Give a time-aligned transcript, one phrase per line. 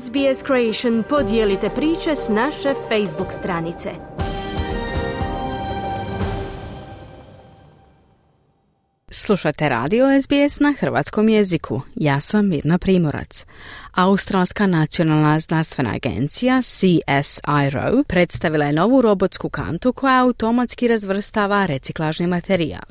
[0.00, 4.11] SBS Creation podijelite priče s naše Facebook stranice.
[9.14, 11.80] Slušate radio SBS na hrvatskom jeziku.
[11.94, 13.44] Ja sam Mirna Primorac.
[13.92, 22.84] Australska nacionalna znanstvena agencija CSIRO predstavila je novu robotsku kantu koja automatski razvrstava reciklažni materijal.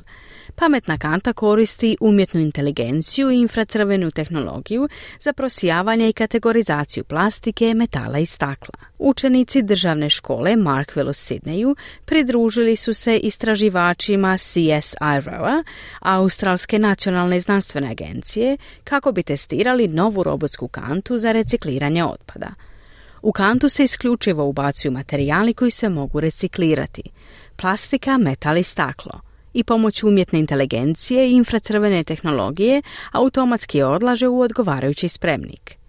[0.54, 4.88] Pametna kanta koristi umjetnu inteligenciju i infracrvenu tehnologiju
[5.20, 8.74] za prosijavanje i kategorizaciju plastike, metala i stakla.
[8.98, 15.62] Učenici državne škole Markville u Sidneju pridružili su se istraživačima CSIRO-a,
[16.16, 22.54] Australske nacionalne znanstvene agencije, kako bi testirali novu robotsku kantu za recikliranje otpada.
[23.22, 27.02] U kantu se isključivo ubacuju materijali koji se mogu reciklirati.
[27.56, 29.20] Plastika, metal i staklo–
[29.54, 35.81] i pomoću umjetne inteligencije i infracrvene tehnologije automatski odlaže u odgovarajući spremnik.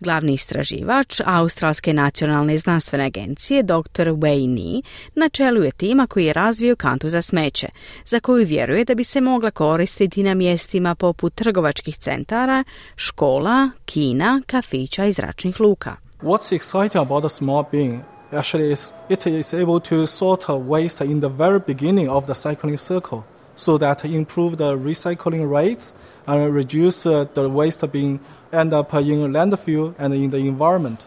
[0.00, 4.08] Glavni istraživač Australske nacionalne znanstvene agencije dr.
[4.08, 4.82] Wei Ni
[5.14, 7.68] na čelu je tima koji je razvio kantu za smeće,
[8.06, 12.64] za koju vjeruje da bi se mogla koristiti na mjestima poput trgovačkih centara,
[12.96, 15.96] škola, kina, kafića i zračnih luka.
[16.22, 18.00] What's exciting about the small being
[18.32, 22.78] actually is, it is able to sort waste in the very beginning of the cycling
[22.78, 23.22] circle
[23.56, 25.94] so that improve the recycling rates
[26.26, 28.20] and reduce uh, the waste being
[28.52, 31.06] end up uh, in landfill and in the environment.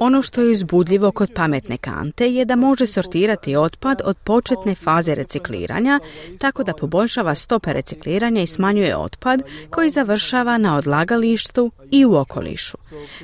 [0.00, 5.14] Ono što je uzbudljivo kod pametne kante je da može sortirati otpad od početne faze
[5.14, 6.00] recikliranja,
[6.38, 12.76] tako da poboljšava stope recikliranja i smanjuje otpad koji završava na odlagalištu i u okolišu.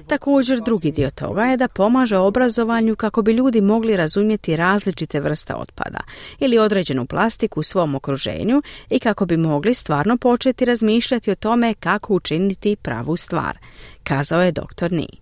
[0.06, 5.54] Također drugi dio toga je da pomaže obrazovanju kako bi ljudi mogli razumjeti različite vrste
[5.54, 6.00] otpada
[6.38, 11.74] ili određenu plastiku u svom okruženju i kako bi mogli stvarno početi razmišljati o tome
[11.74, 13.58] kako učiniti pravu stvar,
[14.04, 14.92] kazao je dr.
[14.92, 15.21] Ni.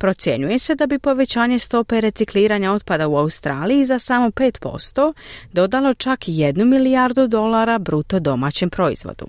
[0.00, 5.12] Procjenjuje se da bi povećanje stope recikliranja otpada u Australiji za samo 5%
[5.52, 9.26] dodalo čak 1 milijardu dolara bruto domaćem proizvodu.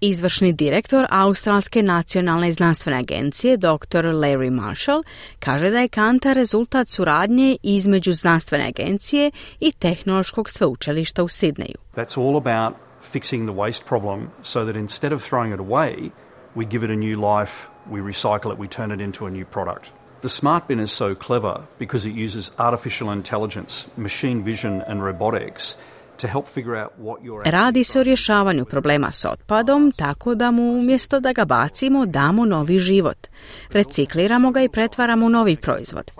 [0.00, 4.04] Izvršni direktor Australske nacionalne znanstvene agencije dr.
[4.04, 5.02] Larry Marshall
[5.38, 11.78] kaže da je kanta rezultat suradnje između znanstvene agencije i tehnološkog sveučilišta u Sidneju.
[11.96, 12.78] That's all about
[13.12, 16.10] fixing the waste problem so that instead of throwing it away,
[16.56, 17.52] we give it a new life,
[17.88, 19.90] we recycle it, we turn it into a new product.
[20.20, 25.76] The smart bin is so clever because it uses artificial intelligence, machine vision, and robotics
[27.44, 32.44] Radi se o rješavanju problema s otpadom tako da mu umjesto da ga bacimo damo
[32.44, 33.26] novi život.
[33.70, 36.12] Recikliramo ga i pretvaramo u novi proizvod.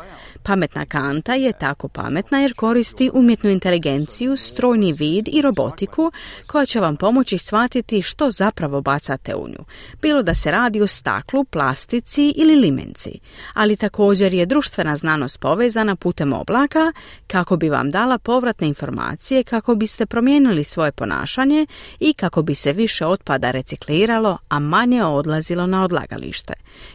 [0.42, 6.12] Pametna kanta je tako pametna jer koristi umjetnu inteligenciju, strojni vid i robotiku
[6.46, 9.64] koja će vam pomoći shvatiti što zapravo bacate u nju.
[10.02, 13.18] Bilo da se radi o staklu, plastici ili limenci.
[13.54, 16.92] Ali također je društvena znanost povezana putem oblaka
[17.26, 21.66] kako bi vam dala povratne informacije kako bi biste promijenili svoje ponašanje
[22.00, 26.52] i kako bi se više otpada recikliralo, a manje odlazilo na odlagalište,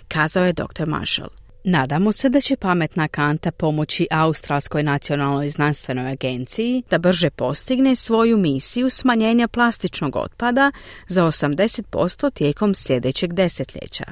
[0.08, 0.86] kazao je dr.
[0.86, 1.30] Marshall.
[1.64, 8.38] Nadamo se da će pametna kanta pomoći Australskoj nacionalnoj znanstvenoj agenciji da brže postigne svoju
[8.38, 10.72] misiju smanjenja plastičnog otpada
[11.08, 14.06] za 80% tijekom sljedećeg desetljeća.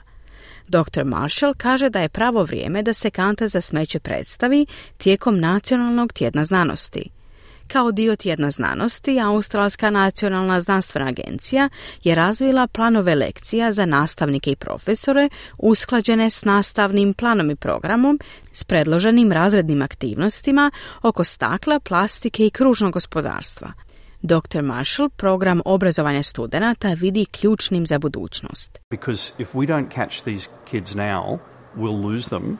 [0.67, 1.03] Dr.
[1.05, 4.65] Marshall kaže da je pravo vrijeme da se kanta za smeće predstavi
[4.97, 7.20] tijekom Nacionalnog tjedna znanosti.
[7.71, 11.69] Kao dio tjedna znanosti, Australska nacionalna znanstvena agencija
[12.03, 18.19] je razvila planove lekcija za nastavnike i profesore usklađene s nastavnim planom i programom
[18.51, 20.71] s predloženim razrednim aktivnostima
[21.01, 23.73] oko stakla, plastike i kružnog gospodarstva.
[24.21, 24.61] Dr.
[24.61, 28.79] Marshall program obrazovanja studenata vidi ključnim za budućnost.
[28.89, 31.39] Because if we don't catch these kids now,
[31.77, 32.57] we'll lose them,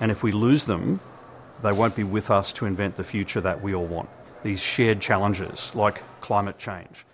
[0.00, 0.98] and if we lose them,
[1.62, 5.00] they won't be with us to invent the future that we all want these shared
[5.00, 7.04] challenges like climate change.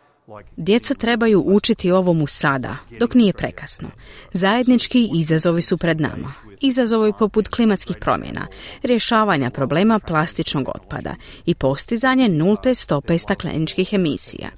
[0.56, 3.88] Djeca trebaju učiti ovomu sada, dok nije prekasno.
[4.32, 6.32] Zajednički izazovi su pred nama.
[6.60, 8.46] Izazovi poput klimatskih promjena,
[8.82, 11.14] rješavanja problema plastičnog otpada
[11.46, 14.48] i postizanje nulte stope stakleničkih emisija.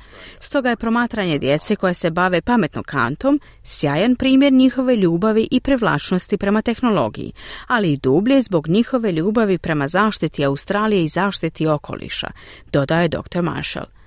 [0.40, 6.38] Stoga je promatranje djece koje se bave pametnom kantom sjajan primjer njihove ljubavi i privlačnosti
[6.38, 7.32] prema tehnologiji,
[7.66, 12.30] ali i dublje zbog njihove ljubavi prema zaštiti Australije i zaštiti okoliša,
[12.72, 13.42] dodaje dr.
[13.42, 13.99] Marshall.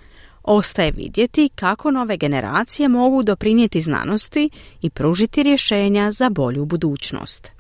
[0.44, 4.50] Ostaje vidjeti kako nove generacije mogu doprinijeti znanosti
[4.82, 7.52] i pružiti rješenja za bolju budućnost.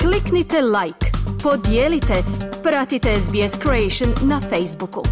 [0.00, 1.06] Kliknite like,
[1.42, 2.14] podijelite,
[2.62, 5.02] pratite SBS Creation na Facebooku.